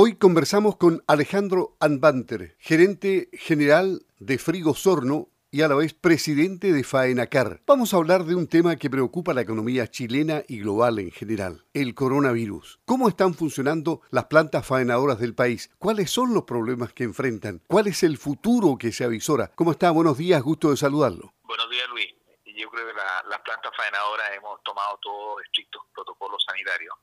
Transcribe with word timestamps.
Hoy 0.00 0.14
conversamos 0.14 0.76
con 0.76 1.02
Alejandro 1.08 1.76
Anbanter, 1.80 2.54
gerente 2.60 3.30
general 3.32 4.06
de 4.20 4.38
Frigo 4.38 4.76
Sorno 4.76 5.26
y 5.50 5.62
a 5.62 5.66
la 5.66 5.74
vez 5.74 5.92
presidente 5.92 6.72
de 6.72 6.84
Faenacar. 6.84 7.62
Vamos 7.66 7.92
a 7.92 7.96
hablar 7.96 8.22
de 8.22 8.36
un 8.36 8.46
tema 8.46 8.76
que 8.76 8.90
preocupa 8.90 9.32
a 9.32 9.34
la 9.34 9.40
economía 9.40 9.88
chilena 9.88 10.44
y 10.46 10.60
global 10.60 11.00
en 11.00 11.10
general, 11.10 11.64
el 11.74 11.96
coronavirus. 11.96 12.78
¿Cómo 12.84 13.08
están 13.08 13.34
funcionando 13.34 14.00
las 14.10 14.26
plantas 14.26 14.64
faenadoras 14.64 15.18
del 15.18 15.34
país? 15.34 15.68
¿Cuáles 15.80 16.12
son 16.12 16.32
los 16.32 16.44
problemas 16.44 16.92
que 16.92 17.02
enfrentan? 17.02 17.60
¿Cuál 17.66 17.88
es 17.88 18.04
el 18.04 18.18
futuro 18.18 18.78
que 18.78 18.92
se 18.92 19.02
avisora? 19.02 19.50
¿Cómo 19.56 19.72
está? 19.72 19.90
Buenos 19.90 20.16
días, 20.16 20.40
gusto 20.42 20.70
de 20.70 20.76
saludarlo. 20.76 21.34
Buenos 21.42 21.68
días, 21.70 21.88
Luis. 21.88 22.14
Yo 22.44 22.70
creo 22.70 22.86
que 22.86 22.92
las 22.94 23.40
plantas 23.40 23.72
faenadoras 23.76 24.30
hemos 24.36 24.62
tomado 24.62 24.96
todos 25.02 25.42
estrictos 25.42 25.82
protocolos 25.92 26.40
sanitarios. 26.46 26.94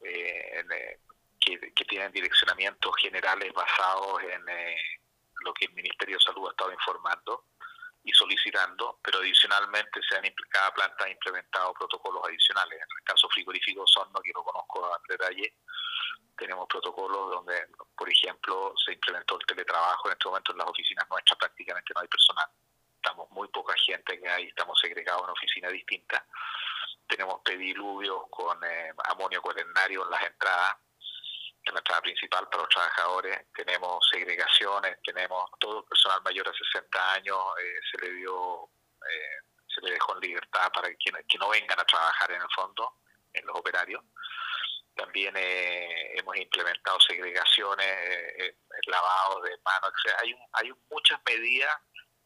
Eh, 0.00 0.44
eh, 1.46 1.72
que, 1.74 1.84
tienen 1.84 2.12
direccionamientos 2.12 2.92
generales 3.00 3.52
basados 3.52 4.22
en 4.22 4.48
eh, 4.48 4.76
lo 5.40 5.52
que 5.52 5.66
el 5.66 5.74
Ministerio 5.74 6.16
de 6.16 6.24
Salud 6.24 6.48
ha 6.48 6.50
estado 6.50 6.72
informando 6.72 7.46
y 8.02 8.12
solicitando, 8.12 8.98
pero 9.02 9.18
adicionalmente 9.18 10.00
se 10.08 10.16
han 10.16 10.24
cada 10.50 10.72
planta 10.72 11.04
ha 11.04 11.10
implementado 11.10 11.72
protocolos 11.74 12.22
adicionales. 12.26 12.78
En 12.78 12.98
el 12.98 13.04
caso 13.04 13.28
frigorífico 13.30 13.86
Sorno, 13.86 14.20
que 14.20 14.32
lo 14.34 14.42
conozco 14.44 14.84
a 14.86 15.00
detalle, 15.08 15.56
tenemos 16.36 16.66
protocolos 16.68 17.30
donde, 17.30 17.66
por 17.96 18.10
ejemplo, 18.10 18.74
se 18.84 18.92
implementó 18.92 19.38
el 19.38 19.46
teletrabajo. 19.46 20.08
En 20.08 20.12
este 20.12 20.28
momento 20.28 20.52
en 20.52 20.58
las 20.58 20.68
oficinas 20.68 21.08
nuestras 21.08 21.38
prácticamente 21.38 21.92
no 21.94 22.00
hay 22.02 22.08
personal. 22.08 22.48
Estamos 22.96 23.30
muy 23.30 23.48
poca 23.48 23.74
gente 23.86 24.20
que 24.20 24.28
hay, 24.28 24.46
estamos 24.48 24.78
segregados 24.80 25.24
en 25.24 25.30
oficinas 25.30 25.72
distintas. 25.72 26.22
Tenemos 27.06 27.40
pediluvios 27.42 28.24
con 28.30 28.62
eh, 28.64 28.92
amonio 29.04 29.40
cuaternario 29.40 30.04
en 30.04 30.10
las 30.10 30.22
entradas 30.22 30.76
en 31.70 31.76
entrada 31.76 32.02
principal 32.02 32.48
para 32.48 32.62
los 32.62 32.68
trabajadores, 32.68 33.46
tenemos 33.54 34.06
segregaciones, 34.10 34.98
tenemos 35.02 35.50
todo 35.58 35.80
el 35.80 35.84
personal 35.84 36.20
mayor 36.22 36.46
de 36.50 36.58
60 36.72 37.12
años, 37.12 37.38
eh, 37.60 37.80
se 37.90 38.04
le 38.04 38.12
dio, 38.14 38.68
eh, 39.10 39.38
se 39.66 39.80
le 39.82 39.92
dejó 39.92 40.14
en 40.14 40.20
libertad 40.20 40.70
para 40.72 40.88
que, 40.88 41.10
que, 41.26 41.38
no 41.38 41.48
vengan 41.48 41.80
a 41.80 41.84
trabajar 41.84 42.30
en 42.32 42.42
el 42.42 42.48
fondo, 42.54 42.98
en 43.32 43.46
los 43.46 43.56
operarios. 43.56 44.02
También 44.94 45.34
eh, 45.36 46.18
hemos 46.18 46.36
implementado 46.36 47.00
segregaciones, 47.00 48.54
lavados 48.86 49.42
de 49.44 49.58
manos, 49.64 49.92
hay, 50.22 50.34
hay 50.52 50.72
muchas 50.90 51.18
medidas 51.26 51.74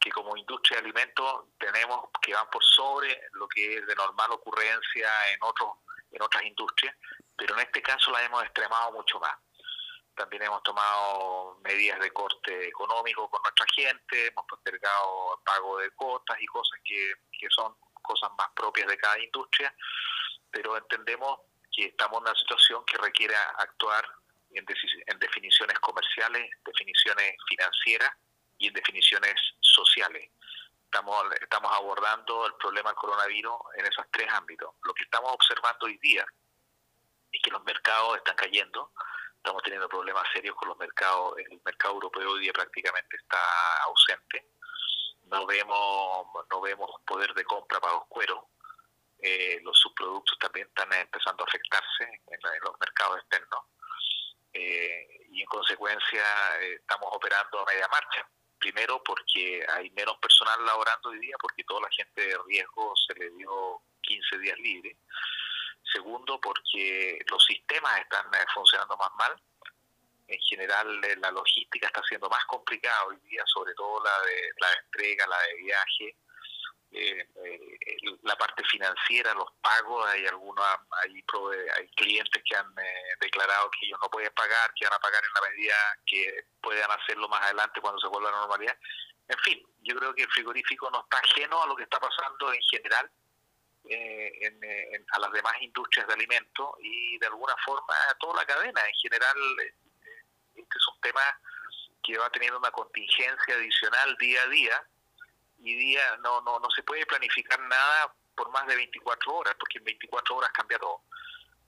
que 0.01 0.11
como 0.11 0.37
industria 0.37 0.79
de 0.79 0.85
alimentos 0.85 1.45
tenemos 1.59 2.11
que 2.21 2.35
van 2.35 2.49
por 2.51 2.65
sobre 2.65 3.21
lo 3.33 3.49
que 3.49 3.79
es 3.79 3.87
de 3.87 3.95
normal 3.95 4.31
ocurrencia 4.33 5.09
en 5.33 5.43
otros 5.43 5.71
en 6.11 6.23
otras 6.23 6.45
industrias 6.45 6.95
pero 7.39 7.55
en 7.55 7.61
este 7.61 7.81
caso 7.81 8.11
la 8.11 8.25
hemos 8.25 8.43
extremado 8.43 8.93
mucho 8.93 9.21
más. 9.21 9.35
También 10.17 10.43
hemos 10.43 10.61
tomado 10.65 11.61
medidas 11.63 12.01
de 12.01 12.11
corte 12.11 12.67
económico 12.67 13.31
con 13.31 13.41
nuestra 13.43 13.65
gente, 13.73 14.27
hemos 14.27 14.45
postergado 14.47 15.41
pago 15.45 15.79
de 15.79 15.91
cuotas 15.93 16.37
y 16.41 16.47
cosas 16.47 16.81
que, 16.85 17.15
son 17.51 17.73
cosas 18.03 18.31
más 18.37 18.49
propias 18.57 18.89
de 18.89 18.99
cada 18.99 19.19
industria, 19.21 19.73
pero 20.51 20.77
entendemos 20.77 21.39
que 21.71 21.87
estamos 21.87 22.19
en 22.19 22.23
una 22.25 22.35
situación 22.35 22.85
que 22.85 22.99
requiere 22.99 23.37
actuar 23.37 24.05
en, 24.51 24.67
en 25.07 25.19
definiciones 25.21 25.79
comerciales, 25.79 26.51
definiciones 26.65 27.37
financieras 27.49 28.11
y 28.59 28.67
en 28.67 28.75
definiciones 28.75 29.35
sociales. 29.61 30.33
Estamos, 30.85 31.23
estamos 31.41 31.71
abordando 31.77 32.47
el 32.47 32.55
problema 32.55 32.91
del 32.91 32.97
coronavirus 32.97 33.55
en 33.77 33.87
esos 33.87 34.05
tres 34.11 34.27
ámbitos. 34.33 34.75
Lo 34.83 34.95
que 34.95 35.05
estamos 35.05 35.31
observando 35.33 35.87
hoy 35.87 35.99
día 35.99 36.27
y 37.31 37.41
que 37.41 37.51
los 37.51 37.63
mercados 37.65 38.17
están 38.17 38.37
cayendo. 38.37 38.93
Estamos 39.37 39.63
teniendo 39.63 39.89
problemas 39.89 40.25
serios 40.33 40.57
con 40.57 40.69
los 40.69 40.79
mercados. 40.79 41.35
El 41.39 41.61
mercado 41.65 41.95
europeo 41.95 42.33
hoy 42.33 42.41
día 42.41 42.53
prácticamente 42.53 43.17
está 43.17 43.39
ausente. 43.85 44.51
No 45.25 45.47
vemos, 45.47 46.27
no 46.51 46.61
vemos 46.61 46.91
poder 47.07 47.33
de 47.35 47.45
compra 47.45 47.81
para 47.81 47.95
los 47.95 48.07
cueros. 48.09 48.41
Eh, 49.21 49.59
los 49.63 49.79
subproductos 49.79 50.39
también 50.39 50.69
están 50.69 50.93
empezando 50.93 51.45
a 51.45 51.47
afectarse 51.47 52.05
en, 52.05 52.41
los 52.63 52.79
mercados 52.81 53.19
externos. 53.19 53.65
Eh, 54.53 55.27
y 55.31 55.43
en 55.43 55.47
consecuencia 55.47 56.23
eh, 56.61 56.75
estamos 56.75 57.09
operando 57.13 57.61
a 57.61 57.67
media 57.67 57.89
marcha. 57.89 58.29
Primero 58.59 59.03
porque 59.05 59.65
hay 59.69 59.91
menos 59.91 60.19
personal 60.19 60.65
laborando 60.65 61.11
hoy 61.11 61.21
día, 61.21 61.37
porque 61.41 61.63
toda 61.65 61.83
la 61.83 61.91
gente 61.91 62.27
de 62.27 62.39
riesgo 62.47 62.93
se 63.07 63.15
le 63.15 63.31
dio 63.31 63.83
15 64.03 64.39
días 64.39 64.59
libres 64.59 64.97
Segundo, 65.93 66.39
porque 66.41 67.19
los 67.31 67.45
sistemas 67.45 67.99
están 68.01 68.27
eh, 68.35 68.45
funcionando 68.53 68.97
más 68.97 69.11
mal. 69.19 69.41
En 70.27 70.39
general, 70.41 71.03
eh, 71.05 71.17
la 71.17 71.31
logística 71.31 71.87
está 71.87 72.03
siendo 72.03 72.29
más 72.29 72.45
complicada 72.45 73.07
hoy 73.07 73.17
día, 73.29 73.43
sobre 73.47 73.73
todo 73.75 74.03
la 74.05 74.27
de 74.27 74.51
la 74.61 74.73
entrega, 74.85 75.27
la 75.27 75.41
de 75.41 75.55
viaje, 75.55 76.17
eh, 76.91 77.29
la 78.23 78.37
parte 78.37 78.63
financiera, 78.65 79.33
los 79.33 79.51
pagos, 79.63 80.07
hay 80.09 80.27
algunos, 80.27 80.65
hay, 81.03 81.25
hay 81.77 81.89
clientes 81.97 82.43
que 82.45 82.57
han 82.57 82.75
declarado 83.21 83.71
que 83.71 83.87
ellos 83.87 83.99
no 84.03 84.11
pueden 84.11 84.33
pagar, 84.35 84.73
que 84.75 84.85
van 84.85 84.95
a 84.95 85.01
pagar 85.01 85.23
en 85.25 85.33
la 85.33 85.49
medida 85.49 85.75
que 86.05 86.45
puedan 86.61 86.91
hacerlo 86.91 87.29
más 87.29 87.43
adelante 87.43 87.81
cuando 87.81 88.01
se 88.01 88.09
vuelva 88.09 88.29
a 88.29 88.33
la 88.33 88.39
normalidad. 88.41 88.77
En 89.29 89.39
fin, 89.39 89.67
yo 89.81 89.97
creo 89.97 90.15
que 90.15 90.23
el 90.23 90.31
frigorífico 90.31 90.91
no 90.91 91.03
está 91.03 91.19
ajeno 91.19 91.63
a 91.63 91.67
lo 91.67 91.77
que 91.77 91.85
está 91.85 91.99
pasando 91.99 92.53
en 92.53 92.63
general 92.63 93.11
eh, 93.89 94.33
en, 94.43 95.07
a 95.13 95.19
las 95.19 95.33
demás 95.33 95.55
industrias 95.61 96.07
de 96.07 96.15
alimentos 96.15 96.71
y 96.81 97.19
de 97.19 97.27
alguna 97.27 97.55
forma 97.65 97.95
a 98.11 98.15
toda 98.19 98.37
la 98.37 98.47
cadena. 98.47 98.81
En 98.87 98.95
general, 98.95 99.37
eh, 99.63 99.75
este 100.55 100.79
es 100.79 100.89
un 100.95 101.01
tema 101.01 101.23
que 102.03 102.19
va 102.19 102.31
teniendo 102.31 102.59
una 102.59 102.71
contingencia 102.71 103.55
adicional 103.55 104.17
día 104.19 104.43
a 104.43 104.49
día 104.49 104.83
y 105.59 105.75
día 105.75 106.17
no, 106.19 106.41
no, 106.43 106.59
no 106.61 106.71
se 106.71 106.83
puede 106.83 107.05
planificar 107.07 107.59
nada 107.61 108.15
por 108.37 108.51
más 108.51 108.67
de 108.67 108.77
24 108.77 109.35
horas, 109.35 109.55
porque 109.59 109.79
en 109.79 109.85
24 109.85 110.37
horas 110.37 110.51
cambia 110.53 110.79
todo. 110.79 111.03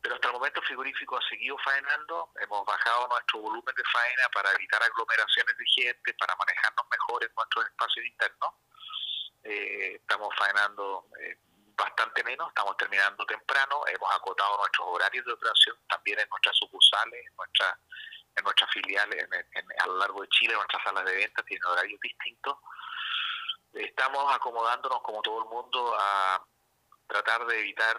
Pero 0.03 0.15
hasta 0.15 0.29
el 0.29 0.35
momento 0.35 0.61
el 0.61 0.67
frigorífico 0.67 1.17
ha 1.17 1.29
seguido 1.29 1.57
faenando, 1.59 2.33
hemos 2.41 2.65
bajado 2.65 3.09
nuestro 3.09 3.41
volumen 3.41 3.75
de 3.75 3.85
faena 3.93 4.29
para 4.33 4.53
evitar 4.53 4.83
aglomeraciones 4.83 5.57
de 5.57 5.65
gente, 5.67 6.15
para 6.15 6.37
manejarnos 6.37 6.87
mejor 6.91 7.25
en 7.25 7.31
nuestros 7.35 7.67
espacios 7.67 8.07
internos. 8.07 8.55
Eh, 9.43 9.95
estamos 9.97 10.35
faenando 10.39 11.07
eh, 11.21 11.39
bastante 11.81 12.23
menos, 12.25 12.49
estamos 12.49 12.77
terminando 12.77 13.25
temprano, 13.27 13.83
hemos 13.87 14.15
acotado 14.15 14.57
nuestros 14.59 14.87
horarios 14.89 15.25
de 15.25 15.33
operación 15.33 15.77
también 15.89 16.21
en 16.21 16.29
nuestras 16.29 16.57
sucursales, 16.57 17.27
en, 17.27 17.37
nuestra, 17.37 17.79
en 18.37 18.45
nuestras 18.45 18.71
filiales 18.71 19.29
a 19.79 19.87
lo 19.87 19.97
largo 19.99 20.23
de 20.23 20.29
Chile, 20.29 20.55
nuestras 20.55 20.83
salas 20.83 21.05
de 21.05 21.17
venta 21.17 21.43
tienen 21.43 21.65
horarios 21.67 22.01
distintos. 22.01 22.57
Estamos 23.73 24.35
acomodándonos 24.35 25.01
como 25.03 25.23
todo 25.23 25.43
el 25.45 25.49
mundo 25.49 25.97
a 25.99 26.45
tratar 27.07 27.47
de 27.47 27.61
evitar 27.61 27.97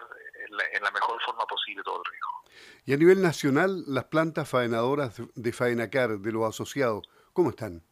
en 0.72 0.82
la, 0.82 0.90
mejor 0.90 1.22
forma 1.22 1.46
posible 1.46 1.82
todo 1.82 2.02
el 2.02 2.10
riesgo. 2.10 2.42
Y 2.84 2.94
a 2.94 2.96
nivel 2.96 3.22
nacional, 3.22 3.84
las 3.86 4.04
plantas 4.04 4.48
faenadoras 4.48 5.20
de 5.34 5.52
Faenacar, 5.52 6.18
de 6.18 6.32
los 6.32 6.48
asociados, 6.48 7.02
¿cómo 7.32 7.50
están? 7.50 7.82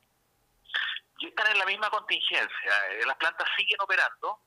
están 1.41 1.53
en 1.53 1.59
la 1.59 1.67
misma 1.67 1.91
contingencia. 1.91 2.73
Eh, 2.91 3.07
las 3.07 3.17
plantas 3.17 3.49
siguen 3.57 3.81
operando, 3.81 4.41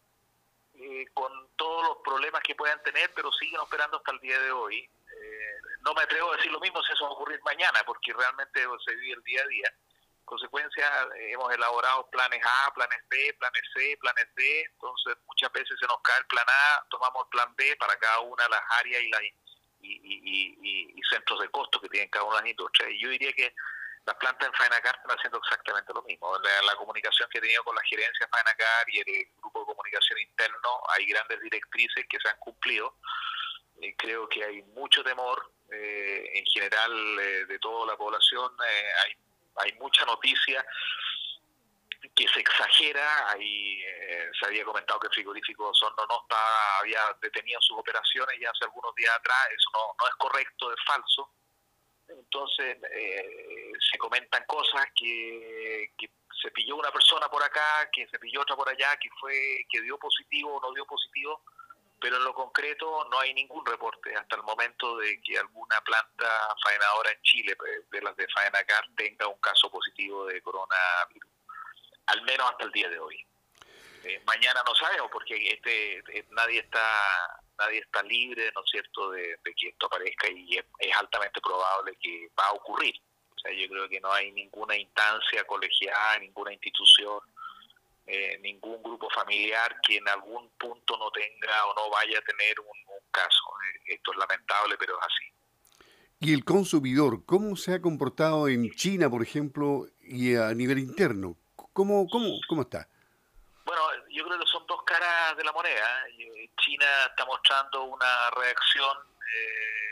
eh, 0.75 1.06
con 1.13 1.31
todos 1.56 1.88
los 1.88 1.97
problemas 2.03 2.41
que 2.44 2.56
puedan 2.56 2.81
tener, 2.84 3.11
pero 3.13 3.31
siguen 3.34 3.59
operando 3.59 3.97
hasta 3.97 4.11
el 4.11 4.19
día 4.19 4.39
de 4.39 4.51
hoy. 4.51 4.78
Eh, 4.78 5.57
no 5.81 5.94
me 5.94 6.01
atrevo 6.01 6.31
a 6.31 6.38
decir 6.38 6.51
lo 6.51 6.59
mismo 6.59 6.81
si 6.84 6.94
eso 6.94 7.03
va 7.03 7.09
a 7.09 7.13
ocurrir 7.13 7.39
mañana, 7.44 7.84
porque 7.85 8.13
realmente 8.13 8.66
se 8.85 8.95
vive 8.95 9.13
el 9.13 9.23
día 9.23 9.41
a 9.44 9.47
día. 9.47 9.73
En 10.19 10.25
consecuencia, 10.25 10.89
hemos 11.29 11.53
elaborado 11.53 12.09
planes 12.09 12.41
A, 12.44 12.73
planes 12.73 13.00
B, 13.09 13.35
planes 13.39 13.63
C, 13.73 13.97
planes 14.00 14.28
D, 14.35 14.61
entonces 14.72 15.16
muchas 15.28 15.51
veces 15.51 15.78
se 15.79 15.85
nos 15.85 16.01
cae 16.01 16.19
el 16.19 16.25
plan 16.25 16.45
A, 16.47 16.85
tomamos 16.90 17.25
el 17.25 17.29
plan 17.29 17.55
B 17.55 17.75
para 17.75 17.95
cada 17.97 18.22
una 18.22 18.44
de 18.44 18.50
las 18.50 18.63
áreas 18.79 19.01
y, 19.03 19.09
las, 19.09 19.22
y, 19.81 21.01
centros 21.11 21.40
de 21.41 21.50
costo 21.50 21.79
que 21.79 21.90
tienen 21.90 22.09
cada 22.09 22.25
una 22.25 22.38
de 22.38 22.41
las 22.44 22.51
industrias. 22.51 22.90
Y 22.91 23.00
yo 23.00 23.09
diría 23.09 23.34
que 23.34 23.53
las 24.05 24.16
plantas 24.17 24.47
en 24.47 24.53
Faenacar 24.53 24.96
están 24.96 25.17
haciendo 25.17 25.38
exactamente 25.38 25.94
lo 25.94 26.02
mismo. 26.03 26.38
La, 26.40 26.61
la, 26.64 26.76
comunicación 26.76 27.29
que 27.29 27.38
he 27.38 27.41
tenido 27.41 27.64
con 27.64 27.76
la 27.76 27.84
gerencia 27.84 28.26
de 28.26 28.29
Faenacar 28.29 28.90
y 28.90 29.00
el 29.00 29.28
grupo 29.38 29.61
de 29.61 29.66
comunicación 29.66 30.20
interno, 30.20 30.84
hay 30.90 31.05
grandes 31.05 31.40
directrices 31.41 32.05
que 32.09 32.20
se 32.20 32.29
han 32.29 32.38
cumplido. 32.40 32.97
y 33.79 33.94
creo 33.96 34.28
que 34.28 34.44
hay 34.44 34.61
mucho 34.76 35.03
temor 35.03 35.52
eh, 35.72 36.32
en 36.34 36.46
general 36.46 37.20
eh, 37.20 37.46
de 37.46 37.59
toda 37.59 37.88
la 37.88 37.97
población. 37.97 38.52
Eh, 38.67 38.90
hay, 39.03 39.17
hay 39.66 39.73
mucha 39.79 40.05
noticia 40.05 40.66
que 42.14 42.28
se 42.28 42.41
exagera. 42.41 43.29
Ahí 43.29 43.82
se 44.38 44.46
había 44.46 44.66
comentado 44.66 45.00
que 45.00 45.08
el 45.08 45.14
frigorífico 45.14 45.73
Sorno 45.73 46.05
no 46.08 46.22
está, 46.23 46.79
había 46.79 47.02
detenido 47.22 47.61
sus 47.61 47.78
operaciones 47.78 48.38
ya 48.40 48.50
hace 48.50 48.66
algunos 48.66 48.94
días 48.96 49.16
atrás. 49.16 49.47
Eso 49.55 49.70
no, 49.73 49.96
no 49.97 50.08
es 50.09 50.16
correcto, 50.16 50.73
es 50.73 50.79
falso 50.85 51.32
entonces 52.09 52.78
eh, 52.91 53.63
se 53.91 53.97
comentan 53.97 54.44
cosas 54.46 54.85
que, 54.96 55.91
se 56.41 56.52
pilló 56.52 56.76
una 56.76 56.91
persona 56.91 57.30
por 57.30 57.41
acá, 57.41 57.90
que 57.91 58.06
se 58.08 58.20
pilló 58.20 58.41
otra 58.41 58.56
por 58.56 58.68
allá, 58.68 58.97
que 58.97 59.09
fue 59.20 59.66
que 59.70 59.82
dio 59.82 59.97
positivo 59.97 60.56
o 60.56 60.62
no 60.62 60.74
dio 60.74 60.85
positivo. 60.85 61.41
pero 62.02 62.18
en 62.18 62.24
lo 62.26 62.34
concreto 62.34 63.08
no 63.09 63.20
hay 63.20 63.34
ningún 63.34 63.66
reporte 63.66 64.14
hasta 64.14 64.35
el 64.35 64.44
momento 64.44 64.97
de 64.97 65.22
que 65.22 65.38
alguna 65.40 65.80
planta 65.82 66.28
faenadora 66.62 67.12
en 67.12 67.22
Chile, 67.22 67.56
pues, 67.56 67.90
de 67.90 68.02
las 68.02 68.14
de 68.18 68.28
Faenacar, 68.28 68.90
tenga 68.97 69.26
un 69.28 69.40
caso 69.40 69.72
positivo 69.72 70.26
de 70.26 70.41
coronavirus, 70.41 71.32
al 72.08 72.22
menos 72.24 72.52
hasta 72.52 72.66
el 72.66 72.72
día 72.74 72.90
de 72.90 73.00
hoy. 73.00 73.26
Eh, 74.03 74.22
mañana 74.26 74.62
no 74.68 74.76
sabemos 74.76 75.09
porque 75.09 75.36
este, 75.47 76.00
eh, 76.00 76.26
nadie 76.32 76.59
está 76.59 77.41
nadie 77.58 77.79
está 77.79 78.03
libre, 78.03 78.52
¿no 78.53 78.62
es 78.64 78.72
cierto?, 78.72 79.12
de, 79.12 79.38
que 79.56 79.70
esto 79.70 79.86
aparezca 79.86 80.28
y 80.29 80.58
es, 80.58 80.66
altamente 80.97 81.41
probable 81.41 81.96
que 82.02 82.29
va 82.38 82.47
a 82.47 82.53
ocurrir. 82.53 82.96
Sea, 83.43 83.53
yo 83.53 83.67
creo 83.69 83.90
que 83.90 83.99
no 83.99 84.11
hay 84.11 84.31
ninguna 84.31 84.75
instancia 84.75 85.43
colegiada, 85.45 86.19
ninguna 86.19 86.53
institución, 86.53 87.19
eh, 88.05 88.37
ningún 88.41 88.81
grupo 88.81 89.09
familiar 89.09 89.79
que 89.85 89.97
en 89.97 90.07
algún 90.09 90.49
punto 90.57 90.97
no 90.97 91.11
tenga 91.11 91.66
o 91.66 91.75
no 91.75 91.90
vaya 91.90 92.19
a 92.19 92.22
tener 92.22 92.59
un, 92.59 92.67
caso. 93.11 93.43
esto 93.85 94.11
es 94.11 94.17
lamentable, 94.17 94.75
pero 94.79 94.97
es 94.97 95.05
así. 95.05 95.85
¿Y 96.19 96.34
el 96.34 96.43
consumidor, 96.43 97.25
cómo 97.25 97.55
se 97.55 97.75
ha 97.75 97.81
comportado 97.81 98.47
en 98.47 98.72
China, 98.72 99.07
por 99.07 99.22
ejemplo, 99.22 99.85
y 100.01 100.35
a 100.35 100.51
nivel 100.53 100.79
interno? 100.79 101.37
¿Cómo, 101.55 102.07
cómo, 102.09 102.40
cómo 102.47 102.63
está? 102.63 102.87
Bueno, 103.66 103.81
yo 104.09 104.25
creo 104.25 104.40
que 104.40 104.45
son 104.47 104.66
dos 104.66 104.81
caras 104.84 105.37
de 105.37 105.43
la 105.43 105.51
moneda. 105.51 106.05
China 106.57 106.85
está 107.09 107.25
mostrando 107.25 107.84
una 107.84 108.29
reacción 108.31 108.97
eh, 109.19 109.83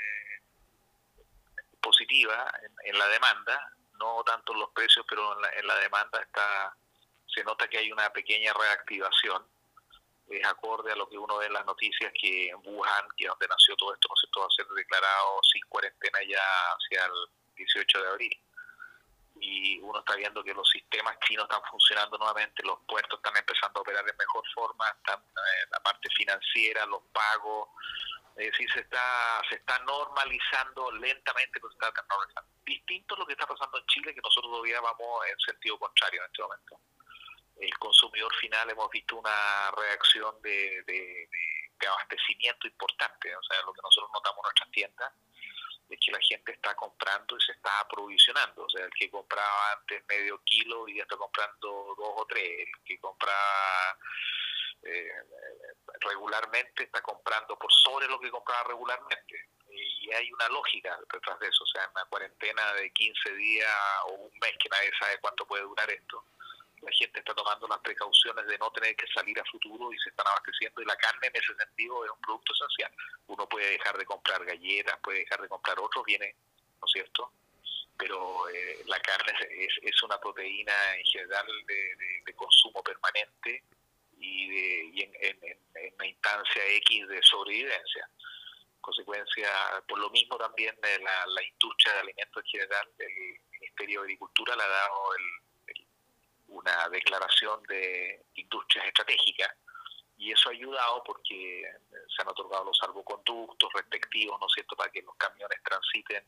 en, 2.83 2.97
la 2.97 3.07
demanda, 3.07 3.71
no 3.99 4.23
tanto 4.23 4.53
en 4.53 4.59
los 4.59 4.69
precios, 4.71 5.05
pero 5.09 5.35
en 5.57 5.67
la, 5.67 5.75
demanda 5.75 6.21
está 6.21 6.75
se 7.33 7.43
nota 7.45 7.67
que 7.69 7.77
hay 7.77 7.91
una 7.91 8.11
pequeña 8.11 8.53
reactivación. 8.53 9.45
Es 10.27 10.45
acorde 10.45 10.91
a 10.91 10.95
lo 10.95 11.07
que 11.09 11.17
uno 11.17 11.37
ve 11.37 11.45
en 11.45 11.53
las 11.53 11.65
noticias 11.65 12.11
que 12.19 12.49
en 12.49 12.57
Wuhan, 12.63 13.07
que 13.15 13.25
es 13.25 13.29
donde 13.29 13.47
nació 13.47 13.75
todo 13.75 13.93
esto, 13.93 14.09
¿no 14.09 14.41
va 14.41 14.47
a 14.47 14.55
ser 14.55 14.65
declarado 14.67 15.39
sin 15.51 15.61
cuarentena 15.67 16.19
ya 16.27 16.43
hacia 16.73 17.05
el 17.05 17.13
18 17.55 18.01
de 18.01 18.07
abril 18.09 18.41
y 19.41 19.79
uno 19.79 19.99
está 19.99 20.15
viendo 20.15 20.43
que 20.43 20.53
los 20.53 20.69
sistemas 20.69 21.17
chinos 21.27 21.45
están 21.45 21.63
funcionando 21.69 22.17
nuevamente, 22.17 22.63
los 22.63 22.79
puertos 22.87 23.19
están 23.19 23.35
empezando 23.35 23.79
a 23.79 23.81
operar 23.81 24.05
de 24.05 24.13
mejor 24.13 24.43
forma, 24.53 24.85
están, 24.89 25.19
eh, 25.19 25.67
la 25.71 25.79
parte 25.79 26.09
financiera, 26.15 26.85
los 26.85 27.01
pagos, 27.11 27.69
es 28.37 28.51
decir, 28.51 28.71
se 28.71 28.79
está, 28.79 29.41
se 29.49 29.55
está 29.55 29.79
normalizando 29.79 30.91
lentamente, 30.91 31.59
pero 31.59 31.71
está 31.71 31.91
normalizando. 32.09 32.49
Distinto 32.65 33.15
a 33.15 33.19
lo 33.19 33.25
que 33.25 33.33
está 33.33 33.47
pasando 33.47 33.77
en 33.77 33.85
Chile, 33.87 34.13
que 34.13 34.21
nosotros 34.21 34.51
todavía 34.51 34.79
vamos 34.81 35.25
en 35.27 35.39
sentido 35.39 35.77
contrario 35.77 36.21
en 36.21 36.25
este 36.27 36.41
momento. 36.41 36.79
El 37.59 37.77
consumidor 37.77 38.33
final 38.35 38.69
hemos 38.69 38.89
visto 38.89 39.17
una 39.17 39.71
reacción 39.71 40.41
de, 40.41 40.83
de, 40.87 41.29
de 41.79 41.87
abastecimiento 41.87 42.67
importante, 42.67 43.35
o 43.35 43.43
sea, 43.43 43.61
lo 43.63 43.73
que 43.73 43.81
nosotros 43.83 44.09
notamos 44.13 44.37
en 44.37 44.43
nuestras 44.43 44.71
tiendas, 44.71 45.13
es 45.93 45.99
que 45.99 46.11
la 46.11 46.19
gente 46.21 46.51
está 46.53 46.73
comprando 46.75 47.37
y 47.37 47.41
se 47.41 47.51
está 47.51 47.81
aprovisionando. 47.81 48.63
O 48.63 48.69
sea, 48.69 48.85
el 48.85 48.91
que 48.91 49.09
compraba 49.09 49.73
antes 49.73 50.03
medio 50.07 50.41
kilo 50.45 50.87
y 50.87 50.97
ya 50.97 51.03
está 51.03 51.17
comprando 51.17 51.95
dos 51.97 52.13
o 52.15 52.25
tres. 52.27 52.67
El 52.67 52.83
que 52.85 52.99
compraba 52.99 53.97
eh, 54.83 55.11
regularmente 55.99 56.83
está 56.83 57.01
comprando 57.01 57.57
por 57.57 57.71
sobre 57.71 58.07
lo 58.07 58.19
que 58.19 58.31
compraba 58.31 58.63
regularmente. 58.63 59.49
Y 59.69 60.11
hay 60.11 60.31
una 60.33 60.49
lógica 60.49 60.99
detrás 61.11 61.39
de 61.39 61.47
eso. 61.47 61.63
O 61.63 61.67
sea, 61.67 61.83
en 61.85 61.91
una 61.91 62.05
cuarentena 62.05 62.73
de 62.73 62.91
15 62.91 63.33
días 63.35 63.75
o 64.07 64.13
un 64.13 64.39
mes 64.39 64.53
que 64.61 64.69
nadie 64.69 64.91
sabe 64.99 65.17
cuánto 65.19 65.45
puede 65.45 65.63
durar 65.63 65.89
esto 65.89 66.23
la 66.81 66.91
gente 66.91 67.19
está 67.19 67.33
tomando 67.33 67.67
las 67.67 67.79
precauciones 67.79 68.45
de 68.47 68.57
no 68.57 68.71
tener 68.71 68.95
que 68.95 69.07
salir 69.13 69.39
a 69.39 69.45
futuro 69.45 69.93
y 69.93 69.99
se 69.99 70.09
están 70.09 70.27
abasteciendo 70.27 70.81
y 70.81 70.85
la 70.85 70.95
carne 70.95 71.27
en 71.27 71.35
ese 71.35 71.55
sentido 71.55 72.03
es 72.05 72.11
un 72.11 72.21
producto 72.21 72.53
esencial. 72.53 72.91
Uno 73.27 73.47
puede 73.47 73.69
dejar 73.71 73.97
de 73.97 74.05
comprar 74.05 74.43
galletas, 74.43 74.97
puede 75.03 75.19
dejar 75.19 75.41
de 75.41 75.49
comprar 75.49 75.79
otros 75.79 76.03
bienes, 76.05 76.35
¿no 76.79 76.85
es 76.85 76.91
cierto? 76.91 77.31
Pero 77.97 78.49
eh, 78.49 78.81
la 78.87 78.99
carne 78.99 79.31
es, 79.51 79.73
es, 79.83 80.03
una 80.03 80.19
proteína 80.19 80.95
en 80.95 81.05
general 81.05 81.45
de, 81.67 82.33
consumo 82.33 82.81
permanente 82.81 83.63
y, 84.21 84.47
de, 84.47 84.85
y 84.93 85.01
en, 85.01 85.11
en, 85.21 85.39
en, 85.43 85.93
una 85.95 86.07
instancia 86.07 86.65
X 86.65 87.07
de 87.07 87.21
sobrevivencia 87.23 88.07
consecuencia, 88.81 89.47
por 89.87 89.99
lo 89.99 90.09
mismo 90.09 90.37
también 90.37 90.75
de 90.81 90.99
la, 90.99 91.43
industria 91.43 91.93
de 91.93 91.99
alimentos 91.99 92.43
en 92.43 92.49
general, 92.49 92.89
el 92.97 93.59
Ministerio 93.59 94.01
de 94.01 94.05
Agricultura 94.05 94.55
le 94.55 94.63
ha 94.63 94.67
dado 94.67 95.15
el, 95.15 95.85
una 96.47 96.89
declaración 96.89 97.63
de 97.63 98.25
industrias 98.35 98.85
estratégicas 98.87 99.55
y 100.17 100.31
eso 100.31 100.49
ha 100.49 100.51
ayudado 100.51 101.03
porque 101.03 101.63
se 101.89 102.21
han 102.21 102.27
otorgado 102.27 102.65
los 102.65 102.77
salvoconductos 102.77 103.71
respectivos, 103.73 104.39
¿no 104.39 104.47
es 104.47 104.53
cierto?, 104.53 104.75
para 104.75 104.91
que 104.91 105.01
los 105.01 105.15
camiones 105.15 105.59
transiten 105.63 106.23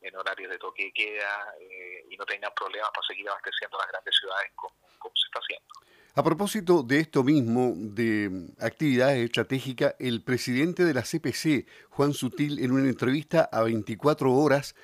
en 0.00 0.16
horarios 0.16 0.50
de 0.50 0.58
toque 0.58 0.84
de 0.84 0.92
queda 0.92 1.54
eh, 1.60 2.04
y 2.10 2.16
no 2.16 2.26
tengan 2.26 2.52
problemas 2.54 2.90
para 2.90 3.06
seguir 3.06 3.28
abasteciendo 3.28 3.78
las 3.78 3.86
grandes 3.86 4.16
ciudades 4.16 4.50
como, 4.56 4.74
como 4.98 5.14
se 5.16 5.26
está 5.26 5.38
haciendo. 5.38 5.91
A 6.14 6.22
propósito 6.22 6.82
de 6.82 7.00
esto 7.00 7.24
mismo, 7.24 7.72
de 7.74 8.50
actividades 8.60 9.24
estratégicas, 9.24 9.94
el 9.98 10.22
presidente 10.22 10.84
de 10.84 10.92
la 10.92 11.04
CPC, 11.04 11.66
Juan 11.88 12.12
Sutil, 12.12 12.62
en 12.62 12.70
una 12.72 12.86
entrevista 12.86 13.48
a 13.50 13.62
24 13.62 14.30
horas, 14.30 14.74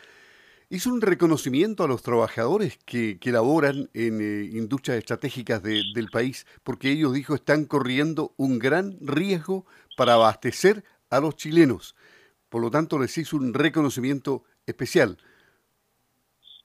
hizo 0.71 0.89
un 0.89 1.03
reconocimiento 1.03 1.85
a 1.85 1.87
los 1.87 2.03
trabajadores 2.03 2.79
que, 2.87 3.19
que 3.19 3.31
laboran 3.31 3.91
en 3.93 4.23
eh, 4.23 4.57
industrias 4.57 4.97
estratégicas 4.97 5.63
del 5.63 6.09
país, 6.11 6.47
porque 6.63 6.91
ellos, 6.91 7.13
dijo, 7.13 7.35
están 7.35 7.67
corriendo 7.67 8.33
un 8.39 8.59
gran 8.59 8.97
riesgo 9.03 9.67
para 9.99 10.15
abastecer 10.15 10.83
a 11.11 11.21
los 11.21 11.37
chilenos. 11.37 11.95
Por 12.49 12.63
lo 12.63 12.71
tanto, 12.71 12.99
les 12.99 13.19
hizo 13.19 13.37
un 13.37 13.53
reconocimiento 13.53 14.45
especial. 14.65 15.19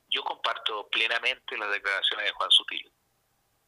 Yo 0.09 0.23
comparto 0.23 0.87
plenamente 0.89 1.57
las 1.57 1.69
declaraciones 1.69 2.27
de 2.27 2.31
Juan 2.31 2.51
Sutil 2.51 2.93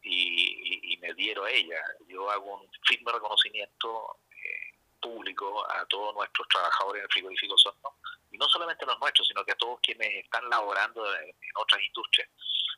y, 0.06 0.65
me 1.06 1.14
dieron 1.14 1.46
a 1.46 1.50
ella. 1.50 1.82
Yo 2.08 2.30
hago 2.30 2.62
un 2.62 2.70
firme 2.88 3.12
reconocimiento 3.12 4.18
eh, 4.32 4.74
público 5.00 5.66
a 5.72 5.86
todos 5.86 6.16
nuestros 6.16 6.48
trabajadores 6.48 7.00
en 7.00 7.04
el 7.04 7.12
frigorífico 7.12 7.58
Sorno 7.58 7.96
y 8.32 8.38
no 8.38 8.48
solamente 8.50 8.86
los 8.86 9.00
nuestros, 9.00 9.28
sino 9.28 9.46
que 9.46 9.52
a 9.52 9.58
todos 9.58 9.80
quienes 9.82 10.26
están 10.26 10.50
laborando 10.50 11.06
en, 11.22 11.36
otras 11.56 11.82
industrias. 11.82 12.30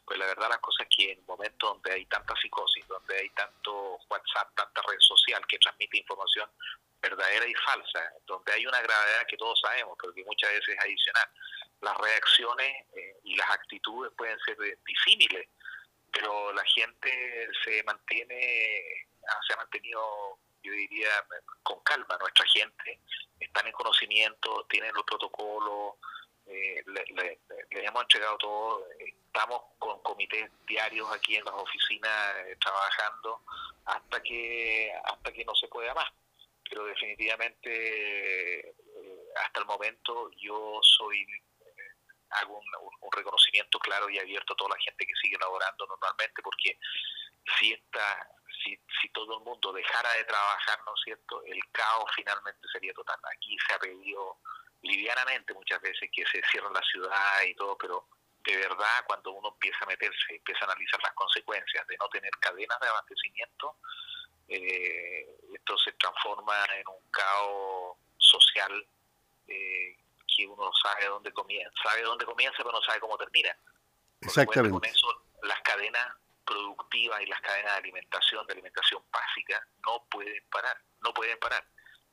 Pues 0.06 0.20
la 0.20 0.28
verdad 0.28 0.50
las 0.50 0.60
cosas 0.60 0.88
es 0.90 0.96
que 0.96 1.12
en 1.12 1.26
momentos 1.26 1.74
donde 1.74 1.92
hay 1.92 2.06
tanta 2.06 2.34
psicosis, 2.40 2.88
donde 2.88 3.18
hay 3.18 3.30
tanto 3.30 4.00
WhatsApp, 4.10 4.56
tanta 4.56 4.82
red 4.88 5.00
social 5.00 5.46
que 5.48 5.58
transmite 5.58 5.98
información 5.98 6.50
verdadera 7.02 7.46
y 7.48 7.54
falsa, 7.56 8.12
donde 8.26 8.54
hay 8.54 8.66
una 8.66 8.82
gravedad 8.82 9.26
que 9.28 9.38
todos 9.38 9.60
sabemos, 9.60 9.98
pero 10.00 10.14
que 10.14 10.24
muchas 10.26 10.52
veces 10.52 10.70
es 10.70 10.80
adicional, 10.80 11.30
las 11.82 11.98
reacciones 11.98 12.86
eh, 12.96 13.20
y 13.24 13.36
las 13.36 13.50
actitudes 13.52 14.12
pueden 14.18 14.38
ser 14.40 14.58
disímiles, 14.86 15.48
pero 16.12 16.54
la 16.54 16.64
gente 16.66 17.50
se 17.64 17.84
mantiene, 17.84 19.08
se 19.48 19.54
ha 19.54 19.58
mantenido 19.58 20.40
yo 20.64 20.74
diría, 20.74 21.10
con 21.64 21.80
calma. 21.82 22.18
Nuestra 22.20 22.46
gente 22.48 23.00
están 23.40 23.68
en 23.68 23.74
conocimiento, 23.74 24.66
tienen 24.70 24.94
los 24.94 25.04
protocolos, 25.04 25.96
eh, 26.46 26.84
les 26.86 27.84
hemos 27.84 28.02
entregado 28.04 28.38
todo. 28.38 28.86
Estamos 29.00 29.62
con 29.80 30.02
comités 30.02 30.50
diarios 30.68 31.10
aquí 31.12 31.36
en 31.36 31.46
las 31.46 31.54
oficinas 31.54 32.36
eh, 32.46 32.56
trabajando 32.60 33.42
hasta 33.86 34.22
que 34.22 34.92
hasta 35.04 35.32
que 35.32 35.46
no 35.46 35.56
se 35.56 35.68
pueda 35.68 35.94
más. 35.94 36.10
Pero 36.70 36.86
definitivamente, 36.86 38.70
eh, 38.70 38.76
hasta 39.44 39.60
el 39.62 39.66
momento, 39.66 40.32
yo 40.38 40.80
soy 40.82 41.26
hago 42.32 42.60
un, 42.60 43.12
reconocimiento 43.12 43.80
claro 43.80 44.10
y 44.10 44.20
abierto 44.20 44.54
a 44.54 44.56
toda 44.56 44.76
la 44.76 44.84
gente 44.84 45.06
que 45.06 45.16
sigue 45.22 45.38
laborando 45.40 45.88
normalmente, 45.88 46.42
porque 46.44 46.78
si 47.58 47.74
esta 47.74 48.30
si, 48.64 48.80
si 49.02 49.10
todo 49.10 49.40
el 49.40 49.44
mundo 49.44 49.72
dejara 49.72 50.12
de 50.14 50.24
trabajar, 50.26 50.80
¿no 50.86 50.94
es 50.94 51.02
cierto?, 51.04 51.42
el 51.46 51.60
caos 51.72 52.10
finalmente 52.16 52.68
sería 52.72 52.94
total. 52.94 53.20
Aquí 53.32 53.58
se 53.66 53.74
ha 53.74 53.80
pedido 53.80 54.38
livianamente 54.82 55.54
muchas 55.54 55.82
veces 55.82 56.10
que 56.12 56.26
se 56.26 56.42
cierre 56.50 56.72
la 56.72 56.82
ciudad 56.82 57.42
y 57.44 57.56
todo, 57.56 57.78
pero 57.78 58.08
de 58.44 58.56
verdad 58.56 59.04
cuando 59.06 59.32
uno 59.32 59.50
empieza 59.50 59.80
a 59.82 59.88
meterse, 59.88 60.36
empieza 60.36 60.62
a 60.62 60.72
analizar 60.72 61.02
las 61.04 61.14
consecuencias 61.14 61.88
de 61.88 61.98
no 61.98 62.08
tener 62.10 62.32
cadenas 62.40 62.80
de 62.80 62.88
abastecimiento, 62.88 63.78
eh, 64.48 65.28
esto 65.54 65.78
se 65.78 65.92
transforma 65.94 66.66
en 66.76 66.88
un 66.88 67.12
caos 67.12 67.98
social 68.18 68.88
eh, 69.48 69.98
que 70.38 70.46
uno 70.46 70.70
sabe 70.84 71.08
dónde 71.08 71.34
comienza, 71.34 71.72
sabe 71.84 72.04
dónde 72.04 72.26
comienza 72.26 72.58
pero 72.58 72.72
no 72.72 72.82
sabe 72.84 73.00
cómo 73.00 73.18
termina. 73.18 73.58
Exactamente. 74.22 74.72
Con 74.72 74.86
eso 74.86 75.26
las 75.42 75.60
cadenas 75.62 76.08
productivas 76.46 77.22
y 77.22 77.26
las 77.26 77.42
cadenas 77.42 77.74
de 77.74 77.80
alimentación, 77.80 78.46
de 78.46 78.54
alimentación 78.54 79.04
básica, 79.12 79.68
no 79.86 80.06
pueden 80.10 80.48
parar, 80.50 80.78
no 81.02 81.14
pueden 81.14 81.38
parar. 81.40 81.66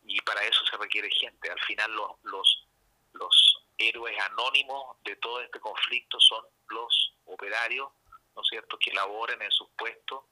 Y 0.02 0.20
para 0.22 0.42
eso 0.42 0.64
se 0.66 0.76
requiere 0.76 1.08
gente. 1.10 1.50
Al 1.50 1.60
final 1.60 1.92
los, 1.92 2.10
los, 2.24 2.68
los 3.12 3.66
héroes 3.78 4.18
anónimos 4.30 4.96
de 5.04 5.16
todo 5.16 5.40
este 5.40 5.60
conflicto 5.60 6.18
son 6.20 6.44
los 6.68 7.16
operarios, 7.26 7.90
¿no 8.34 8.42
es 8.42 8.48
cierto?, 8.48 8.78
que 8.78 8.92
laboren 8.92 9.40
en 9.40 9.50
sus 9.50 9.68
puestos 9.76 10.24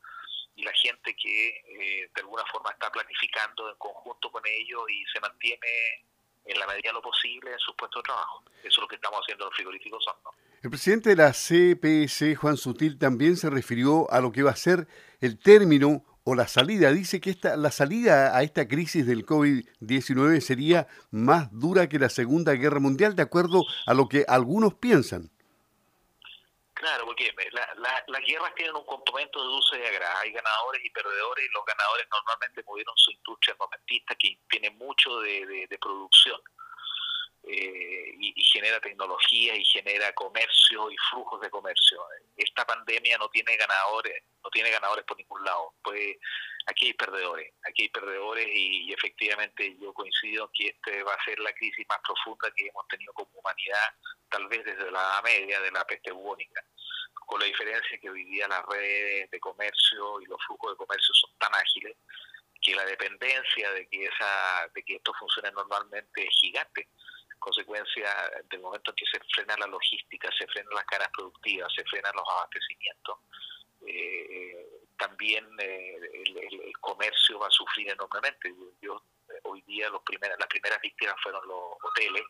y 0.54 0.64
la 0.64 0.72
gente 0.74 1.14
que 1.16 1.48
eh, 1.48 2.10
de 2.14 2.20
alguna 2.20 2.44
forma 2.46 2.70
está 2.70 2.90
planificando 2.90 3.70
en 3.70 3.76
conjunto 3.76 4.30
con 4.30 4.42
ellos 4.46 4.82
y 4.90 5.04
se 5.06 5.20
mantiene 5.20 6.04
en 6.44 6.58
la 6.58 6.66
medida 6.66 6.90
de 6.90 6.94
lo 6.94 7.02
posible 7.02 7.52
en 7.52 7.58
sus 7.58 7.74
puestos 7.76 8.02
de 8.02 8.06
trabajo. 8.06 8.42
Eso 8.60 8.68
es 8.68 8.78
lo 8.78 8.88
que 8.88 8.96
estamos 8.96 9.20
haciendo 9.20 9.44
en 9.44 9.48
los 9.48 9.56
frigoríficos. 9.56 10.04
El 10.62 10.70
presidente 10.70 11.10
de 11.10 11.16
la 11.16 11.32
CPS, 11.32 12.36
Juan 12.36 12.56
Sutil, 12.56 12.96
también 12.96 13.36
se 13.36 13.50
refirió 13.50 14.08
a 14.12 14.20
lo 14.20 14.30
que 14.30 14.44
va 14.44 14.52
a 14.52 14.56
ser 14.56 14.86
el 15.20 15.38
término 15.38 16.04
o 16.22 16.36
la 16.36 16.46
salida. 16.46 16.92
Dice 16.92 17.20
que 17.20 17.30
esta, 17.30 17.56
la 17.56 17.72
salida 17.72 18.36
a 18.36 18.44
esta 18.44 18.68
crisis 18.68 19.04
del 19.04 19.26
COVID-19 19.26 20.40
sería 20.40 20.86
más 21.10 21.48
dura 21.50 21.88
que 21.88 21.98
la 21.98 22.08
Segunda 22.08 22.52
Guerra 22.52 22.78
Mundial, 22.78 23.16
de 23.16 23.22
acuerdo 23.22 23.64
a 23.86 23.94
lo 23.94 24.08
que 24.08 24.24
algunos 24.28 24.74
piensan. 24.74 25.31
Claro, 26.82 27.06
porque 27.06 27.32
las 27.32 28.24
guerras 28.26 28.52
tienen 28.56 28.74
un 28.74 28.84
componente 28.84 29.38
de 29.38 29.46
uso 29.46 29.78
y 29.78 29.86
agrado. 29.86 30.18
Hay 30.18 30.32
ganadores 30.32 30.84
y 30.84 30.90
perdedores, 30.90 31.46
y 31.48 31.52
los 31.52 31.64
ganadores 31.64 32.08
normalmente 32.10 32.64
movieron 32.66 32.96
su 32.96 33.12
industria 33.12 33.52
armamentista, 33.52 34.16
que 34.16 34.40
tiene 34.50 34.68
mucho 34.70 35.20
de, 35.20 35.78
producción. 35.80 36.40
Eh, 37.44 38.14
y, 38.18 38.32
y, 38.34 38.44
genera 38.46 38.80
tecnología 38.80 39.54
y 39.54 39.64
genera 39.64 40.12
comercio 40.14 40.90
y 40.90 40.96
flujos 41.08 41.40
de 41.40 41.50
comercio. 41.50 42.04
Esta 42.36 42.66
pandemia 42.66 43.16
no 43.16 43.28
tiene 43.28 43.56
ganadores, 43.56 44.24
no 44.42 44.50
tiene 44.50 44.70
ganadores 44.70 45.04
por 45.04 45.16
ningún 45.16 45.44
lado. 45.44 45.74
Pues 45.84 46.16
aquí 46.66 46.86
hay 46.86 46.94
perdedores, 46.94 47.52
aquí 47.64 47.82
hay 47.82 47.88
perdedores 47.90 48.48
y, 48.52 48.92
efectivamente 48.92 49.76
yo 49.80 49.92
coincido 49.94 50.50
que 50.52 50.66
esta 50.66 50.90
va 51.04 51.14
a 51.14 51.24
ser 51.24 51.38
la 51.38 51.52
crisis 51.52 51.86
más 51.88 51.98
profunda 52.04 52.50
que 52.56 52.66
hemos 52.66 52.88
tenido 52.88 53.12
como 53.12 53.30
humanidad, 53.38 53.94
tal 54.32 54.48
vez 54.48 54.64
desde 54.64 54.90
la 54.90 55.20
media 55.22 55.60
de 55.60 55.70
la 55.70 55.84
peste 55.84 56.10
bubónica, 56.10 56.64
con 57.26 57.38
la 57.38 57.46
diferencia 57.46 57.98
que 57.98 58.10
hoy 58.10 58.24
día 58.24 58.48
las 58.48 58.64
redes 58.66 59.30
de 59.30 59.38
comercio 59.38 60.20
y 60.20 60.26
los 60.26 60.42
flujos 60.46 60.72
de 60.72 60.76
comercio 60.76 61.14
son 61.14 61.30
tan 61.38 61.54
ágiles 61.54 61.96
que 62.60 62.74
la 62.74 62.84
dependencia 62.84 63.72
de 63.72 63.86
que 63.88 64.04
esa 64.04 64.68
de 64.74 64.82
que 64.82 64.96
esto 64.96 65.12
funcione 65.14 65.50
normalmente 65.52 66.26
es 66.26 66.34
gigante 66.40 66.88
consecuencia 67.42 68.08
del 68.48 68.60
momento 68.60 68.92
en 68.92 68.96
que 68.96 69.04
se 69.10 69.20
frena 69.34 69.56
la 69.58 69.66
logística, 69.66 70.30
se 70.38 70.46
frenan 70.46 70.74
las 70.74 70.84
caras 70.84 71.08
productivas, 71.12 71.72
se 71.74 71.84
frenan 71.84 72.12
los 72.14 72.24
abastecimientos, 72.36 73.18
eh, 73.86 74.82
también 74.96 75.44
eh, 75.58 75.98
el, 76.12 76.72
comercio 76.80 77.38
va 77.38 77.48
a 77.48 77.50
sufrir 77.50 77.90
enormemente. 77.90 78.52
Yo, 78.80 79.02
hoy 79.44 79.62
día 79.62 79.88
los 79.88 80.02
primeras, 80.02 80.38
las 80.38 80.48
primeras 80.48 80.80
víctimas 80.80 81.14
fueron 81.22 81.46
los 81.46 81.76
hoteles 81.82 82.22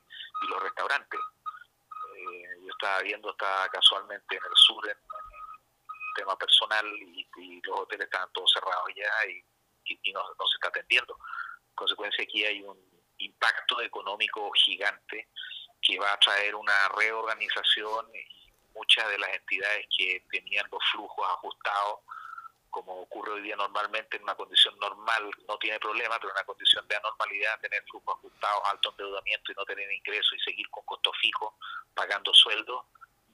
y 0.42 0.46
los 0.48 0.62
restaurantes. 0.62 1.20
Eh, 2.22 2.58
yo 2.62 2.70
estaba 2.70 3.00
viendo, 3.00 3.30
estaba 3.30 3.68
casualmente 3.68 4.36
en 4.36 4.42
el 4.42 4.56
sur 4.56 4.88
en, 4.88 4.96
tema 6.14 6.36
personal 6.36 6.86
y, 6.86 7.26
los 7.64 7.80
hoteles 7.80 8.04
estaban 8.04 8.30
todos 8.32 8.52
cerrados 8.52 8.88
ya 8.94 9.30
y, 9.30 9.42
y, 10.02 10.12
no, 10.12 10.20
no 10.20 10.46
se 10.46 10.56
está 10.56 10.68
atendiendo. 10.68 11.16
En 11.68 11.74
consecuencia 11.74 12.22
aquí 12.22 12.44
hay 12.44 12.62
un 12.62 12.78
impacto 13.18 13.80
económico 13.80 14.50
gigante 14.52 15.28
que 15.80 15.98
va 15.98 16.12
a 16.12 16.18
traer 16.18 16.54
una 16.54 16.88
reorganización 16.90 18.06
y 18.14 18.52
muchas 18.74 19.08
de 19.08 19.18
las 19.18 19.30
entidades 19.34 19.86
que 19.96 20.24
tenían 20.30 20.66
los 20.70 20.82
flujos 20.92 21.26
ajustados, 21.28 22.00
como 22.72 23.02
ocurre 23.02 23.32
hoy 23.32 23.42
día 23.42 23.54
normalmente 23.54 24.16
en 24.16 24.24
una 24.24 24.34
condición 24.34 24.74
normal, 24.80 25.30
no 25.46 25.56
tiene 25.58 25.78
problema, 25.78 26.16
pero 26.18 26.30
en 26.30 26.38
una 26.38 26.44
condición 26.44 26.88
de 26.88 26.96
anormalidad, 26.96 27.60
tener 27.60 27.84
flujos 27.84 28.16
ajustados, 28.16 28.62
alto 28.72 28.90
endeudamiento 28.90 29.52
y 29.52 29.54
no 29.54 29.64
tener 29.64 29.92
ingresos 29.92 30.32
y 30.34 30.40
seguir 30.40 30.66
con 30.70 30.82
costos 30.84 31.12
fijos, 31.20 31.52
pagando 31.94 32.32
sueldos, 32.32 32.82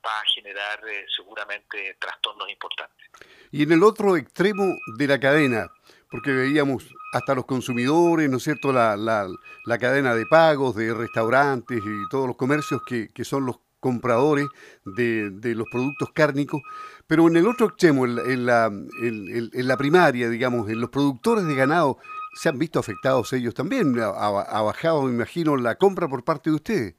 va 0.05 0.21
a 0.21 0.25
generar 0.35 0.87
eh, 0.89 1.07
seguramente 1.17 1.97
trastornos 2.01 2.51
importantes. 2.51 3.09
Y 3.53 3.63
en 3.63 3.73
el 3.73 3.83
otro 3.83 4.17
extremo 4.17 4.65
de 4.99 5.07
la 5.07 5.21
cadena, 5.21 5.71
porque 6.11 6.33
veíamos 6.33 6.85
hasta 7.13 7.35
los 7.35 7.47
consumidores, 7.47 8.29
¿no 8.29 8.39
es 8.39 8.43
cierto?, 8.43 8.73
la, 8.73 8.97
la, 8.97 9.79
cadena 9.79 10.15
de 10.15 10.27
pagos 10.27 10.75
de 10.75 10.93
restaurantes 10.93 11.79
y 11.79 12.09
todos 12.11 12.27
los 12.27 12.37
comercios 12.37 12.83
que, 12.87 13.09
que 13.15 13.25
son 13.25 13.47
los 13.47 13.61
compradores 13.81 14.47
de, 14.85 15.31
de, 15.31 15.55
los 15.55 15.67
productos 15.71 16.11
cárnicos, 16.13 16.61
pero 17.07 17.27
en 17.29 17.37
el 17.37 17.47
otro 17.47 17.67
extremo, 17.67 18.07
en, 18.07 18.47
la, 18.47 18.67
en, 18.67 19.51
en, 19.53 19.69
la 19.69 19.77
primaria, 19.77 20.29
digamos, 20.29 20.69
en 20.69 20.81
los 20.81 20.91
productores 20.91 21.47
de 21.47 21.55
ganado, 21.55 21.99
se 22.35 22.49
han 22.49 22.59
visto 22.59 22.79
afectados 22.79 23.33
ellos 23.33 23.55
también. 23.55 23.99
Ha, 24.01 24.09
ha 24.09 24.63
bajado, 24.63 25.03
me 25.03 25.11
imagino, 25.11 25.57
la 25.57 25.77
compra 25.77 26.09
por 26.09 26.25
parte 26.25 26.51
de 26.51 26.57
ustedes. 26.57 26.95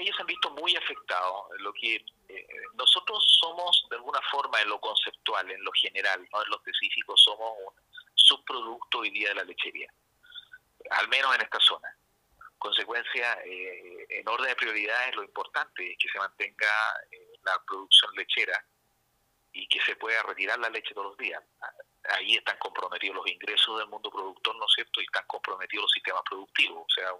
Ellos 0.00 0.14
se 0.14 0.22
han 0.22 0.26
visto 0.26 0.50
muy 0.50 0.76
afectados. 0.76 1.46
Lo 1.60 1.72
que 1.72 2.04
nosotros 2.78 3.24
somos, 3.40 3.86
de 3.90 3.96
alguna 3.96 4.20
forma, 4.30 4.60
en 4.62 4.68
lo 4.68 4.80
conceptual, 4.80 5.50
en 5.50 5.62
lo 5.62 5.72
general, 5.72 6.26
no 6.32 6.42
en 6.42 6.50
lo 6.50 6.56
específico, 6.56 7.16
somos 7.16 7.52
un 7.66 7.72
subproducto 8.14 8.98
hoy 8.98 9.10
día 9.10 9.30
de 9.30 9.34
la 9.34 9.44
lechería, 9.44 9.92
al 10.90 11.08
menos 11.08 11.34
en 11.34 11.42
esta 11.42 11.58
zona. 11.60 11.88
Consecuencia, 12.58 13.38
eh, 13.44 14.06
en 14.08 14.28
orden 14.28 14.48
de 14.48 14.56
prioridades, 14.56 15.14
lo 15.16 15.22
importante 15.22 15.92
es 15.92 15.98
que 15.98 16.08
se 16.08 16.18
mantenga 16.18 16.68
eh, 17.10 17.32
la 17.42 17.62
producción 17.66 18.10
lechera 18.16 18.64
y 19.52 19.66
que 19.68 19.80
se 19.80 19.96
pueda 19.96 20.22
retirar 20.22 20.58
la 20.58 20.68
leche 20.68 20.94
todos 20.94 21.08
los 21.08 21.16
días 21.16 21.42
ahí 22.10 22.36
están 22.36 22.56
comprometidos 22.58 23.16
los 23.16 23.26
ingresos 23.26 23.78
del 23.78 23.88
mundo 23.88 24.10
productor, 24.10 24.56
¿no 24.56 24.64
es 24.64 24.72
cierto? 24.74 25.00
Y 25.00 25.04
están 25.04 25.24
comprometidos 25.26 25.84
los 25.84 25.92
sistemas 25.92 26.22
productivos. 26.28 26.84
O 26.86 26.94
sea, 26.94 27.10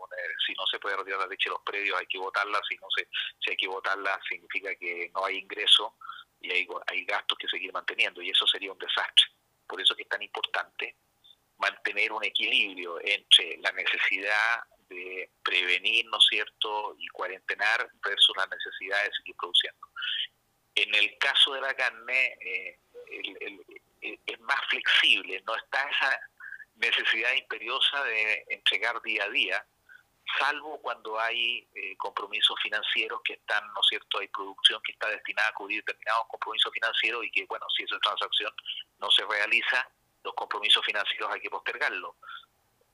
si 0.46 0.54
no 0.54 0.66
se 0.66 0.78
puede 0.78 0.96
retirar 0.96 1.20
la 1.20 1.26
leche 1.26 1.50
los 1.50 1.62
predios, 1.62 1.98
hay 1.98 2.06
que 2.06 2.18
votarla. 2.18 2.60
Si 2.68 2.76
no 2.76 2.86
se, 2.96 3.08
si 3.40 3.50
hay 3.50 3.56
que 3.56 3.68
votarla, 3.68 4.18
significa 4.28 4.74
que 4.76 5.10
no 5.14 5.24
hay 5.24 5.38
ingreso 5.38 5.96
y 6.40 6.52
hay, 6.52 6.66
hay 6.86 7.04
gastos 7.04 7.38
que 7.38 7.48
seguir 7.48 7.72
manteniendo. 7.72 8.22
Y 8.22 8.30
eso 8.30 8.46
sería 8.46 8.72
un 8.72 8.78
desastre. 8.78 9.26
Por 9.66 9.80
eso 9.80 9.92
es 9.92 9.96
que 9.98 10.02
es 10.04 10.08
tan 10.08 10.22
importante 10.22 10.96
mantener 11.58 12.12
un 12.12 12.24
equilibrio 12.24 12.98
entre 13.02 13.58
la 13.58 13.72
necesidad 13.72 14.62
de 14.88 15.30
prevenir, 15.42 16.06
¿no 16.06 16.20
cierto?, 16.20 16.96
y 16.98 17.06
cuarentenar 17.08 17.90
versus 18.02 18.36
la 18.36 18.46
necesidad 18.46 19.02
de 19.04 19.12
seguir 19.16 19.36
produciendo. 19.36 19.86
En 20.74 20.94
el 20.94 21.18
caso 21.18 21.54
de 21.54 21.60
la 21.60 21.74
carne, 21.74 22.36
eh, 22.40 22.78
el, 23.10 23.64
es 24.00 24.40
más 24.40 24.60
flexible, 24.68 25.42
no 25.46 25.56
está 25.56 25.82
esa 25.90 26.20
necesidad 26.76 27.32
imperiosa 27.34 28.04
de 28.04 28.44
entregar 28.48 29.00
día 29.02 29.24
a 29.24 29.30
día, 29.30 29.66
salvo 30.38 30.80
cuando 30.80 31.18
hay 31.18 31.66
eh, 31.74 31.96
compromisos 31.96 32.56
financieros 32.62 33.20
que 33.24 33.34
están, 33.34 33.66
¿no 33.74 33.82
cierto?, 33.82 34.18
hay 34.18 34.28
producción 34.28 34.80
que 34.84 34.92
está 34.92 35.08
destinada 35.08 35.48
a 35.48 35.54
cubrir 35.54 35.82
determinados 35.84 36.26
compromisos 36.28 36.72
financieros 36.72 37.24
y 37.24 37.30
que, 37.30 37.46
bueno, 37.46 37.66
si 37.76 37.84
esa 37.84 37.98
transacción 37.98 38.52
no 38.98 39.10
se 39.10 39.24
realiza, 39.24 39.90
los 40.22 40.34
compromisos 40.34 40.84
financieros 40.84 41.30
hay 41.32 41.40
que 41.40 41.50
postergarlos. 41.50 42.14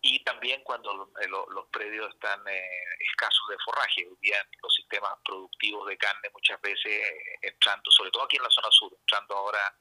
Y 0.06 0.22
también 0.22 0.62
cuando 0.62 1.10
eh, 1.22 1.28
los 1.28 1.66
predios 1.72 2.12
están 2.12 2.46
eh, 2.46 2.68
escasos 3.00 3.48
de 3.48 3.56
forraje, 3.64 4.06
hoy 4.06 4.18
día 4.20 4.36
los 4.62 4.74
sistemas 4.74 5.12
productivos 5.24 5.88
de 5.88 5.96
carne 5.96 6.28
muchas 6.30 6.60
veces 6.60 7.02
entrando, 7.40 7.90
sobre 7.90 8.10
todo 8.10 8.24
aquí 8.24 8.36
en 8.36 8.42
la 8.42 8.50
zona 8.50 8.68
sur, 8.70 8.92
entrando 9.00 9.34
ahora 9.34 9.74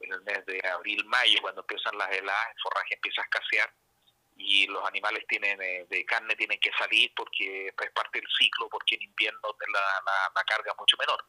en 0.00 0.12
el 0.12 0.20
mes 0.20 0.44
de 0.44 0.60
abril, 0.68 1.02
mayo, 1.06 1.40
cuando 1.40 1.62
empiezan 1.62 1.96
las 1.96 2.10
heladas, 2.10 2.50
el 2.54 2.62
forraje 2.62 2.94
empieza 2.94 3.22
a 3.22 3.24
escasear 3.24 3.72
y 4.36 4.66
los 4.66 4.84
animales 4.86 5.24
tienen 5.26 5.60
eh, 5.62 5.86
de 5.88 6.04
carne 6.04 6.36
tienen 6.36 6.60
que 6.60 6.72
salir 6.78 7.10
porque 7.16 7.68
es 7.68 7.90
parte 7.92 8.20
del 8.20 8.28
ciclo, 8.38 8.68
porque 8.68 8.96
en 8.96 9.02
invierno 9.04 9.56
la, 9.72 10.02
la, 10.34 10.44
carga 10.44 10.72
es 10.72 10.78
mucho 10.78 10.98
menor. 10.98 11.24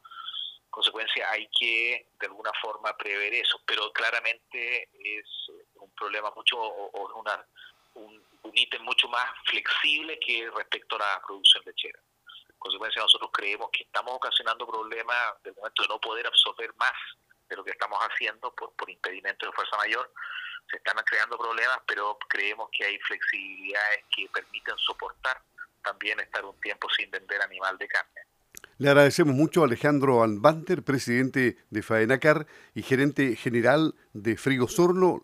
En 0.65 0.71
consecuencia, 0.71 1.29
hay 1.31 1.47
que 1.57 2.05
de 2.19 2.27
alguna 2.27 2.51
forma 2.61 2.97
prever 2.97 3.33
eso, 3.33 3.61
pero 3.65 3.93
claramente 3.93 4.89
es 4.99 5.25
un 5.75 5.91
problema 5.91 6.31
mucho 6.35 6.57
o, 6.59 7.19
una, 7.19 7.45
un, 7.93 8.30
un 8.43 8.51
ítem 8.53 8.81
mucho 8.83 9.07
más 9.07 9.29
flexible 9.45 10.19
que 10.19 10.49
respecto 10.55 10.95
a 10.95 10.99
la 10.99 11.21
producción 11.25 11.63
lechera. 11.65 11.99
En 12.49 12.57
consecuencia, 12.57 13.01
nosotros 13.01 13.31
creemos 13.33 13.69
que 13.71 13.83
estamos 13.83 14.13
ocasionando 14.15 14.67
problemas 14.67 15.41
del 15.43 15.55
momento 15.55 15.83
de 15.83 15.89
no 15.89 15.99
poder 15.99 16.27
absorber 16.27 16.73
más 16.75 16.93
de 17.49 17.55
lo 17.55 17.63
que 17.63 17.71
estamos 17.71 17.99
haciendo 17.99 18.53
por, 18.55 18.73
por 18.75 18.89
impedimento 18.89 19.45
de 19.45 19.51
fuerza 19.51 19.77
mayor. 19.77 20.11
Se 20.69 20.77
están 20.77 20.95
creando 21.05 21.37
problemas, 21.37 21.79
pero 21.85 22.17
creemos 22.29 22.69
que 22.71 22.85
hay 22.85 22.97
flexibilidades 22.99 24.05
que 24.15 24.29
permiten 24.29 24.77
soportar 24.77 25.41
también 25.83 26.19
estar 26.19 26.45
un 26.45 26.59
tiempo 26.61 26.87
sin 26.95 27.09
vender 27.09 27.41
animal 27.41 27.77
de 27.77 27.87
carne. 27.87 28.21
Le 28.77 28.89
agradecemos 28.89 29.35
mucho 29.35 29.61
a 29.61 29.65
Alejandro 29.65 30.23
Albanter, 30.23 30.83
presidente 30.83 31.57
de 31.69 31.83
Faenacar 31.83 32.47
y 32.73 32.83
gerente 32.83 33.35
general 33.35 33.93
de 34.13 34.37
Frigo 34.37 34.67
Sorno, 34.67 35.21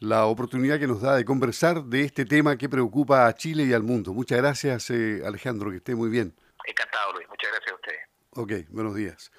la 0.00 0.26
oportunidad 0.26 0.78
que 0.78 0.86
nos 0.86 1.00
da 1.00 1.16
de 1.16 1.24
conversar 1.24 1.84
de 1.84 2.02
este 2.02 2.24
tema 2.24 2.56
que 2.56 2.68
preocupa 2.68 3.26
a 3.26 3.34
Chile 3.34 3.64
y 3.64 3.72
al 3.72 3.82
mundo. 3.82 4.12
Muchas 4.12 4.38
gracias, 4.38 4.90
eh, 4.90 5.22
Alejandro, 5.24 5.70
que 5.70 5.78
esté 5.78 5.94
muy 5.94 6.10
bien. 6.10 6.34
Encantado, 6.66 7.12
Luis. 7.12 7.28
Muchas 7.28 7.50
gracias 7.50 7.72
a 7.72 7.74
ustedes. 7.74 8.00
Ok, 8.30 8.70
buenos 8.70 8.94
días. 8.94 9.30